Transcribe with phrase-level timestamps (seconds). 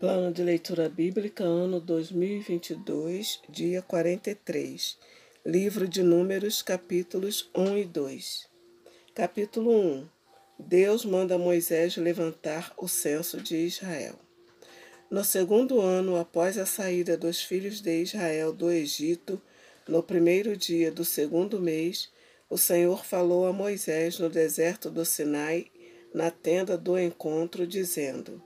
[0.00, 4.96] Plano de leitura bíblica, ano 2022, dia 43.
[5.44, 8.48] Livro de Números, capítulos 1 e 2.
[9.12, 10.08] Capítulo 1.
[10.56, 14.14] Deus manda Moisés levantar o censo de Israel.
[15.10, 19.42] No segundo ano após a saída dos filhos de Israel do Egito,
[19.88, 22.08] no primeiro dia do segundo mês,
[22.48, 25.66] o Senhor falou a Moisés no deserto do Sinai,
[26.14, 28.40] na tenda do encontro, dizendo: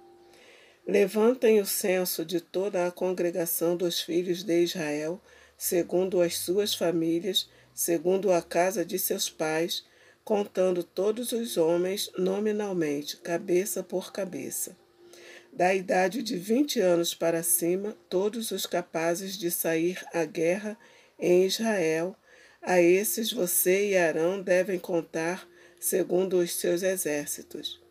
[0.86, 5.20] Levantem o censo de toda a congregação dos filhos de Israel,
[5.56, 9.84] segundo as suas famílias, segundo a casa de seus pais,
[10.24, 14.76] contando todos os homens nominalmente, cabeça por cabeça.
[15.52, 20.76] Da idade de vinte anos para cima, todos os capazes de sair à guerra
[21.18, 22.16] em Israel,
[22.60, 27.81] a esses você e Arão devem contar segundo os seus exércitos.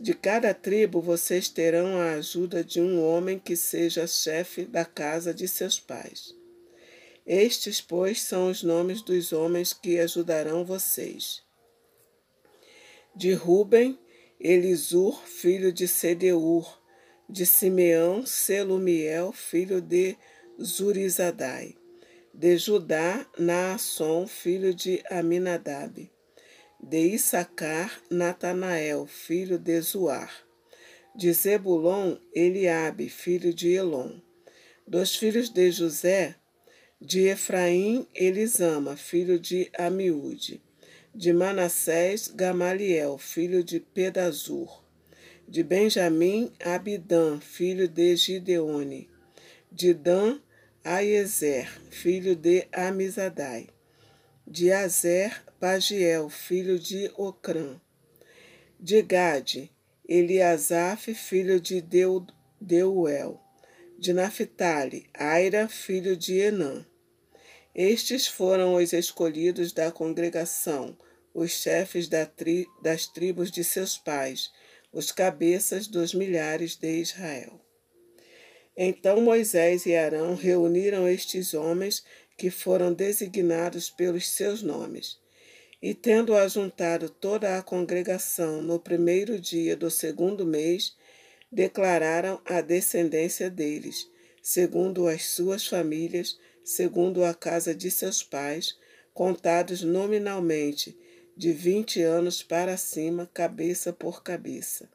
[0.00, 5.34] De cada tribo vocês terão a ajuda de um homem que seja chefe da casa
[5.34, 6.32] de seus pais.
[7.26, 11.42] Estes, pois, são os nomes dos homens que ajudarão vocês.
[13.14, 13.98] De Ruben,
[14.38, 16.80] Elisur, filho de Sedeur.
[17.28, 20.16] De Simeão, Selumiel, filho de
[20.62, 21.76] Zurizadai.
[22.32, 26.08] De Judá, Naasson, filho de Aminadab
[26.80, 30.30] de Issacar, Natanael, filho de Zuar.
[31.14, 34.20] De Zebulon, Eliabe, filho de Elon.
[34.86, 36.36] Dos filhos de José,
[37.00, 40.62] de Efraim, Elisama, filho de Amiúde.
[41.14, 44.84] De Manassés, Gamaliel, filho de Pedazur.
[45.48, 49.08] De Benjamim, Abidã, filho de Gideone.
[49.70, 50.40] De Dan,
[50.84, 53.68] Aiezer, filho de Amizadai.
[54.46, 57.80] De Azer, Pagiel, filho de Ocrã.
[58.78, 59.72] De Gade,
[60.08, 61.82] Eliasaf, filho de
[62.60, 63.42] Deuel.
[63.98, 66.86] De Naphtali, Aira, filho de Enã.
[67.74, 70.96] Estes foram os escolhidos da congregação,
[71.34, 74.52] os chefes da tri, das tribos de seus pais,
[74.92, 77.60] os cabeças dos milhares de Israel.
[78.76, 82.04] Então Moisés e Arão reuniram estes homens
[82.36, 85.18] que foram designados pelos seus nomes
[85.80, 90.96] e tendo ajuntado toda a congregação no primeiro dia do segundo mês,
[91.50, 94.10] declararam a descendência deles,
[94.42, 98.76] segundo as suas famílias, segundo a casa de seus pais,
[99.14, 100.98] contados nominalmente,
[101.36, 104.88] de vinte anos para cima, cabeça por cabeça.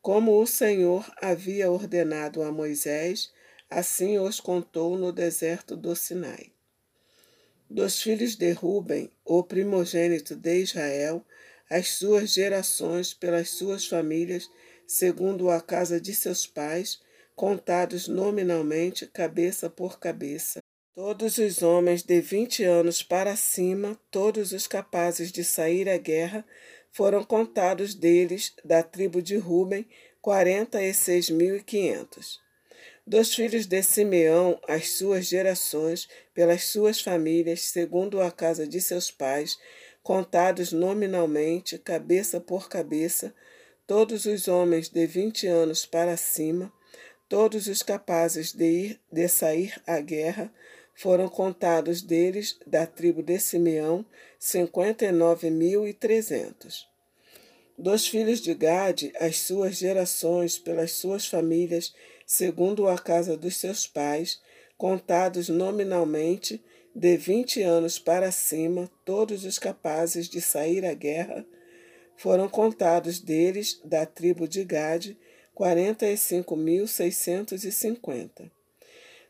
[0.00, 3.32] Como o Senhor havia ordenado a Moisés,
[3.68, 6.52] assim os contou no deserto do Sinai.
[7.70, 11.22] Dos filhos de Ruben, o primogênito de Israel,
[11.68, 14.50] as suas gerações pelas suas famílias,
[14.86, 16.98] segundo a casa de seus pais,
[17.36, 20.60] contados nominalmente, cabeça por cabeça.
[20.94, 26.46] Todos os homens de vinte anos para cima, todos os capazes de sair à guerra,
[26.90, 29.86] foram contados deles, da tribo de Ruben,
[30.22, 32.40] quarenta e seis mil e quinhentos
[33.08, 39.10] dos filhos de Simeão, as suas gerações, pelas suas famílias, segundo a casa de seus
[39.10, 39.58] pais,
[40.02, 43.34] contados nominalmente, cabeça por cabeça,
[43.86, 46.70] todos os homens de vinte anos para cima,
[47.30, 50.52] todos os capazes de ir de sair à guerra,
[50.94, 54.04] foram contados deles, da tribo de Simeão,
[54.38, 56.86] cinquenta e nove mil e trezentos.
[57.78, 61.94] Dos filhos de Gade, as suas gerações, pelas suas famílias,
[62.30, 64.38] segundo a casa dos seus pais,
[64.76, 66.62] contados nominalmente,
[66.94, 71.46] de vinte anos para cima, todos os capazes de sair à guerra,
[72.18, 75.16] foram contados deles, da tribo de Gade,
[75.54, 78.52] quarenta e cinco mil seiscentos e cinquenta.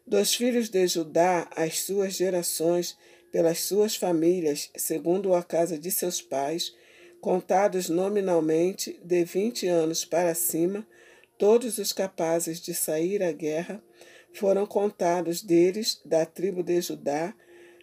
[0.05, 2.99] Dos filhos de Judá, as suas gerações,
[3.31, 6.75] pelas suas famílias, segundo a casa de seus pais,
[7.21, 10.85] contados nominalmente, de vinte anos para cima,
[11.39, 13.81] Todos os capazes de sair à guerra
[14.35, 17.33] foram contados deles, da tribo de Judá,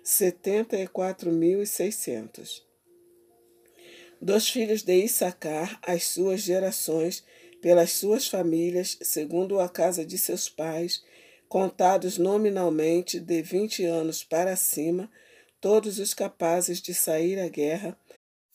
[0.04, 2.66] setenta e quatro mil e seiscentos.
[4.22, 7.24] Dos filhos de Issacar, as suas gerações,
[7.62, 11.04] pelas suas famílias, segundo a casa de seus pais,
[11.48, 15.10] contados nominalmente de vinte anos para cima,
[15.62, 17.98] todos os capazes de sair à guerra,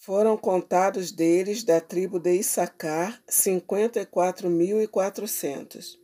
[0.00, 6.00] foram contados deles, da tribo de Issacar, cinquenta e quatro mil e quatrocentos.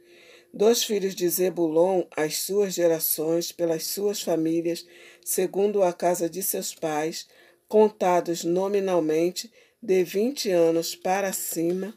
[0.52, 4.86] Dos filhos de Zebulon, as suas gerações, pelas suas famílias,
[5.24, 7.26] segundo a casa de seus pais,
[7.66, 9.50] contados nominalmente,
[9.82, 11.94] de vinte anos para cima,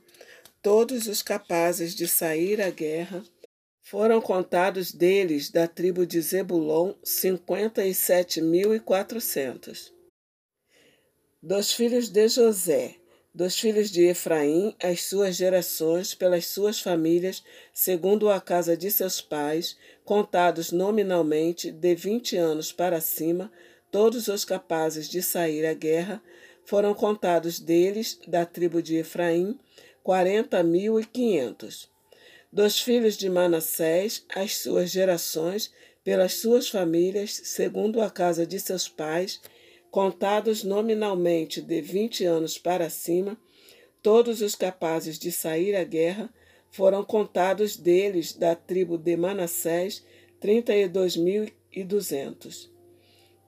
[0.61, 3.23] todos os capazes de sair à guerra,
[3.83, 9.93] foram contados deles da tribo de Zebulon cinquenta e sete mil e quatrocentos.
[11.41, 12.95] Dos filhos de José,
[13.33, 17.41] dos filhos de Efraim, as suas gerações, pelas suas famílias,
[17.73, 23.49] segundo a casa de seus pais, contados nominalmente de vinte anos para cima,
[23.89, 26.21] todos os capazes de sair à guerra,
[26.65, 29.57] foram contados deles, da tribo de Efraim,
[30.03, 31.89] quarenta mil e quinhentos.
[32.51, 35.71] Dos filhos de Manassés, as suas gerações,
[36.03, 39.39] pelas suas famílias, segundo a casa de seus pais,
[39.91, 43.37] contados nominalmente de vinte anos para cima,
[44.01, 46.33] todos os capazes de sair à guerra,
[46.71, 50.05] foram contados deles, da tribo de Manassés,
[50.39, 52.71] trinta e dois mil e duzentos.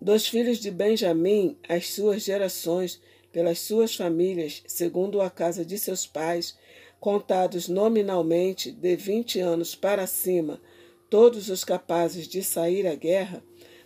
[0.02, 3.00] Dos filhos de Benjamim, as suas gerações,
[3.32, 6.58] pelas suas famílias, segundo a casa de seus pais,
[7.00, 10.62] contados nominalmente de vinte anos para cima,
[11.10, 13.44] todos os capazes de sair à guerra,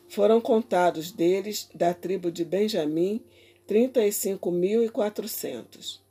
[0.09, 3.23] foram contados deles, da tribo de Benjamim,
[3.67, 6.03] trinta e cinco mil e quatrocentos.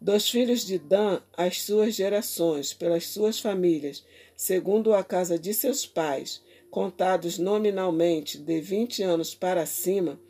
[0.00, 4.04] Dos filhos de Dan, as suas gerações, pelas suas famílias,
[4.36, 10.20] segundo a casa de seus pais, contados nominalmente de vinte anos para cima,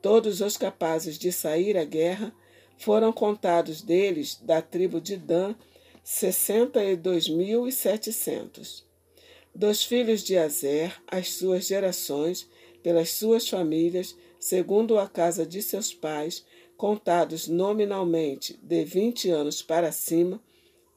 [0.00, 2.34] todos os capazes de sair à guerra,
[2.76, 5.54] foram contados deles, da tribo de Dan,
[6.02, 8.84] sessenta e dois mil e setecentos.
[9.54, 12.48] Dos filhos de Azer, as suas gerações,
[12.82, 16.44] pelas suas famílias, segundo a casa de seus pais,
[16.76, 20.42] contados nominalmente de vinte anos para cima,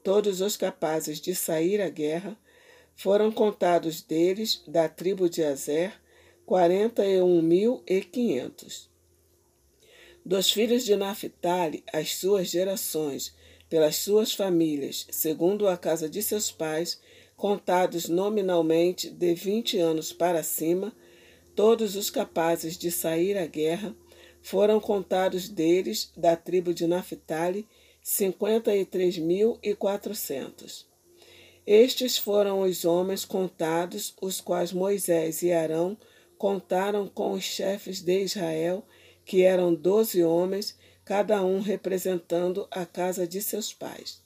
[0.04, 2.38] todos os capazes de sair à guerra,
[2.96, 5.94] foram contados deles, da tribo de Azer,
[6.46, 8.90] quarenta e um mil e quinhentos.
[10.26, 13.36] Dos filhos de Naphtali, as suas gerações,
[13.70, 17.00] pelas suas famílias, segundo a casa de seus pais,
[17.36, 20.96] contados nominalmente de vinte anos para cima,
[21.56, 23.96] todos os capazes de sair à guerra,
[24.42, 27.68] foram contados deles, da tribo de Naphtali,
[28.04, 30.86] cinquenta e três mil e quatrocentos.
[31.66, 35.98] Estes foram os homens contados, os quais Moisés e Arão
[36.38, 38.86] contaram com os chefes de Israel,
[39.26, 44.22] que eram doze homens, cada um representando a casa de seus pais.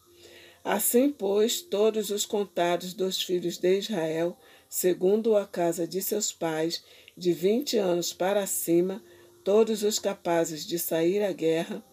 [0.61, 4.37] Assim, pois, todos os contados dos filhos de Israel,
[4.67, 6.83] segundo a casa de seus pais,
[7.19, 9.03] de vinte anos para cima,
[9.43, 11.83] todos os capazes de sair à guerra,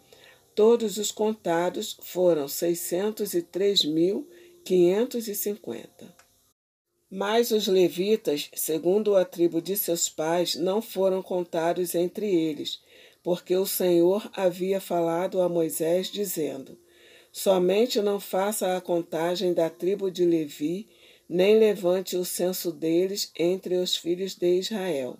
[0.54, 4.26] todos os contados foram seiscentos e três mil
[4.64, 6.14] quinhentos e cinquenta.
[7.10, 12.80] Mas os levitas, segundo a tribo de seus pais, não foram contados entre eles,
[13.22, 16.78] porque o Senhor havia falado a Moisés, dizendo:
[17.32, 20.88] Somente não faça a contagem da tribo de Levi,
[21.28, 25.16] nem levante o censo deles entre os filhos de Israel.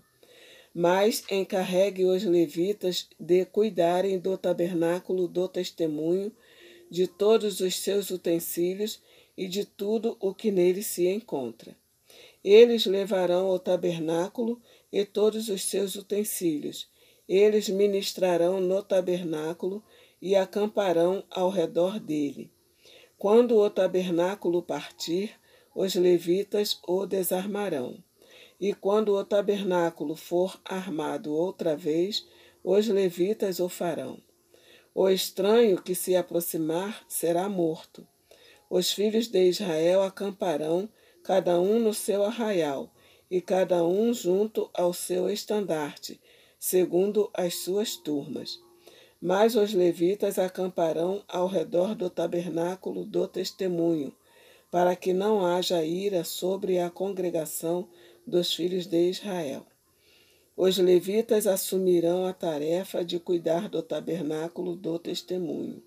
[0.75, 6.31] Mas encarregue os levitas de cuidarem do tabernáculo do testemunho,
[6.91, 9.00] de todos os seus utensílios
[9.37, 11.76] e de tudo o que nele se encontra.
[12.44, 14.61] Eles levarão o tabernáculo
[14.93, 16.88] e todos os seus utensílios,
[17.29, 19.82] eles ministrarão no tabernáculo
[20.23, 22.50] e acamparão ao redor dele.
[23.19, 25.32] Quando o tabernáculo partir,
[25.76, 28.03] os levitas o desarmarão.
[28.58, 32.27] E quando o tabernáculo for armado outra vez,
[32.65, 34.19] os levitas o farão.
[34.94, 38.08] O estranho que se aproximar será morto.
[38.70, 40.89] Os filhos de Israel acamparão,
[41.22, 42.91] cada um no seu arraial,
[43.31, 46.19] e cada um junto ao seu estandarte,
[46.58, 48.58] segundo as suas turmas.
[49.20, 54.15] Mas os levitas acamparão ao redor do tabernáculo do testemunho,
[54.70, 57.89] para que não haja ira sobre a congregação
[58.27, 59.65] dos filhos de Israel.
[60.56, 65.82] Os levitas assumirão a tarefa de cuidar do tabernáculo do testemunho.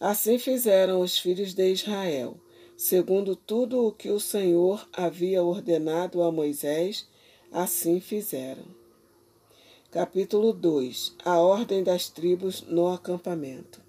[0.00, 2.36] Assim fizeram os filhos de Israel,
[2.76, 7.06] segundo tudo o que o Senhor havia ordenado a Moisés,
[7.52, 8.64] assim fizeram.
[9.90, 13.82] Capítulo 2 A ordem das tribos no acampamento.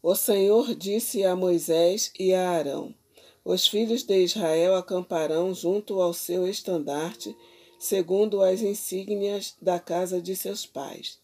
[0.00, 2.94] O Senhor disse a Moisés e a Arão:
[3.44, 7.36] Os filhos de Israel acamparão junto ao seu estandarte,
[7.80, 11.18] segundo as insígnias da casa de seus pais.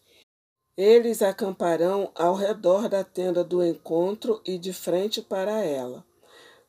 [0.75, 6.05] Eles acamparão ao redor da tenda do encontro e de frente para ela.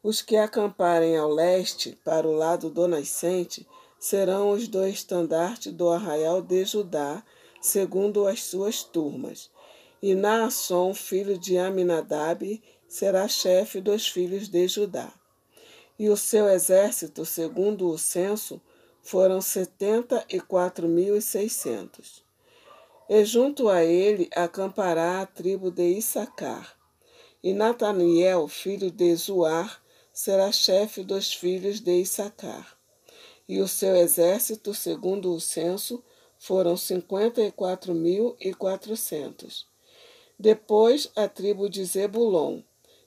[0.00, 3.66] Os que acamparem ao leste, para o lado do nascente,
[3.98, 7.24] serão os do estandarte do arraial de Judá,
[7.60, 9.50] segundo as suas turmas.
[10.02, 15.12] E Naasson, filho de Aminadab, será chefe dos filhos de Judá.
[15.98, 18.60] E o seu exército, segundo o censo,
[19.02, 22.22] foram setenta e quatro mil e seiscentos.
[23.08, 26.76] E junto a ele acampará a tribo de Issacar.
[27.42, 32.76] E Nataniel, filho de Zuar, será chefe dos filhos de Issacar.
[33.48, 36.02] E o seu exército, segundo o censo,
[36.38, 39.66] foram cinquenta e quatro mil e quatrocentos.
[40.38, 42.62] Depois a tribo de Zebulon,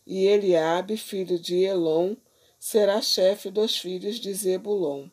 [0.05, 2.15] e Eliabe, filho de Elon,
[2.59, 5.07] será chefe dos filhos de Zebulon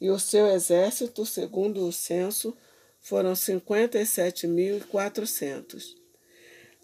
[0.00, 2.56] e o seu exército, segundo o censo,
[2.98, 5.94] foram cinquenta e sete mil e quatrocentos.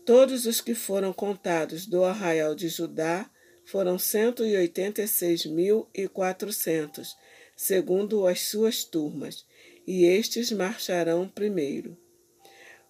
[0.07, 3.29] Todos os que foram contados do arraial de Judá
[3.65, 7.17] foram cento e oitenta e seis mil e quatrocentos,
[7.57, 9.45] segundo as suas turmas,
[9.85, 11.99] e estes marcharão primeiro.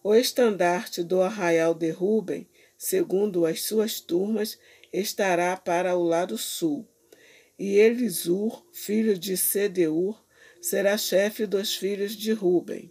[0.03, 4.59] O estandarte do arraial de Ruben, segundo as suas turmas,
[4.93, 6.87] estará para o lado sul,
[7.59, 10.17] e Elisur, filho de Sedeur,
[10.63, 12.91] será chefe dos filhos de Ruben.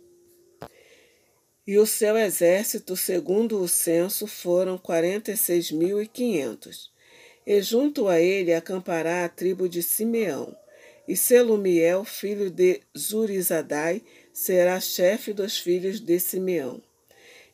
[1.65, 6.91] E o seu exército, segundo o censo, foram quarenta e seis mil e quinhentos.
[7.45, 10.55] E junto a ele acampará a tribo de Simeão.
[11.07, 14.01] E Selumiel, filho de Zurizadai,
[14.33, 16.81] será chefe dos filhos de Simeão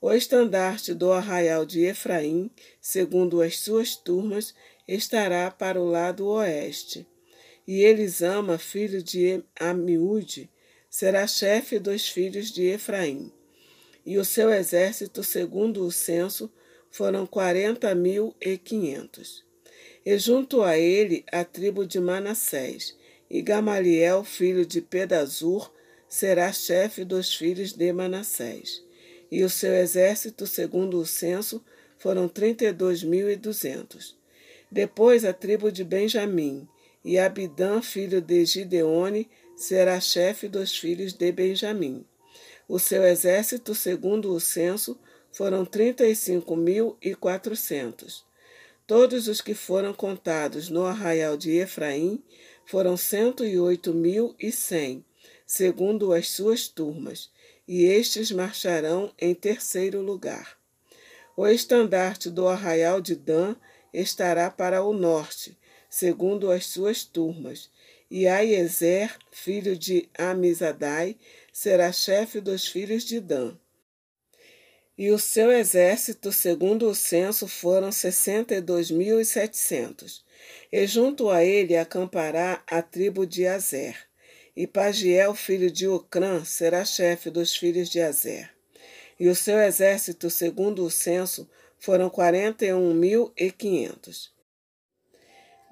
[0.00, 4.52] O estandarte do arraial de Efraim, segundo as suas turmas,
[4.88, 7.06] estará para o lado oeste.
[7.66, 10.50] E Elisama, filho de Amiúde,
[10.90, 13.32] será chefe dos filhos de Efraim
[14.04, 16.50] e o seu exército, segundo o censo,
[16.90, 19.44] foram quarenta mil e quinhentos.
[20.04, 22.96] E junto a ele a tribo de Manassés,
[23.30, 25.72] e Gamaliel, filho de Pedazur,
[26.08, 28.82] será chefe dos filhos de Manassés.
[29.30, 31.64] E o seu exército, segundo o censo,
[31.96, 34.18] foram trinta e dois mil e duzentos.
[34.70, 36.68] Depois a tribo de Benjamim,
[37.04, 42.04] e Abidã, filho de Gideone, será chefe dos filhos de Benjamim.
[42.68, 44.98] O seu exército, segundo o censo,
[45.30, 48.24] foram trinta e cinco mil e quatrocentos.
[48.86, 52.22] Todos os que foram contados no arraial de Efraim
[52.66, 55.04] foram cento e oito mil e cem,
[55.46, 57.30] segundo as suas turmas,
[57.66, 60.58] e estes marcharão em terceiro lugar.
[61.36, 63.56] O estandarte do arraial de Dan
[63.92, 65.58] estará para o norte,
[65.92, 67.70] segundo as suas turmas,
[68.10, 71.18] e Aiezer, filho de Amizadai,
[71.52, 73.54] será chefe dos filhos de Dan.
[74.96, 80.24] E o seu exército, segundo o censo, foram sessenta e dois mil e setecentos.
[80.72, 83.94] E junto a ele acampará a tribo de Azer.
[84.56, 88.50] E Pagiel, filho de Ocrã, será chefe dos filhos de Azer.
[89.20, 94.32] E o seu exército, segundo o censo, foram quarenta e um mil e quinhentos.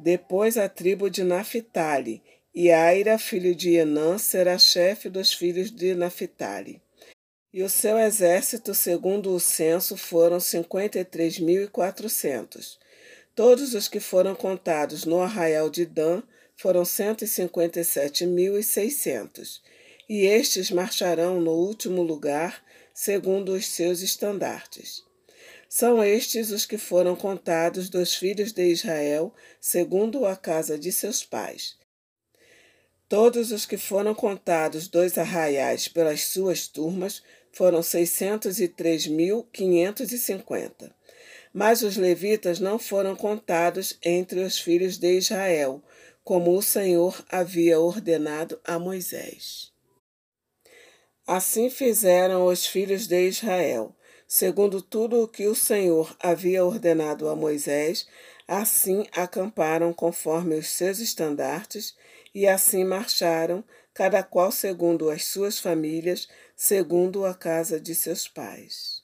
[0.02, 2.22] Depois a tribo de Naphtali,
[2.54, 6.80] e Aira, filho de Enã, será chefe dos filhos de Naphtali.
[7.52, 12.78] E o seu exército, segundo o censo, foram cinquenta e três mil e quatrocentos.
[13.34, 16.22] Todos os que foram contados no arraial de Dan
[16.56, 19.62] foram cento e cinquenta e sete mil e seiscentos.
[20.08, 22.64] E estes marcharão no último lugar,
[22.94, 25.04] segundo os seus estandartes.
[25.72, 31.24] São estes os que foram contados dos filhos de Israel, segundo a casa de seus
[31.24, 31.76] pais.
[33.08, 37.22] Todos os que foram contados dos arraiais pelas suas turmas
[37.52, 40.92] foram seiscentos e três mil quinhentos e cinquenta.
[41.54, 45.80] Mas os levitas não foram contados entre os filhos de Israel,
[46.24, 49.70] como o Senhor havia ordenado a Moisés.
[51.24, 53.94] Assim fizeram os filhos de Israel,
[54.32, 58.06] segundo tudo o que o Senhor havia ordenado a Moisés,
[58.46, 61.96] assim acamparam conforme os seus estandartes
[62.32, 68.99] e assim marcharam, cada qual segundo as suas famílias, segundo a casa de seus pais.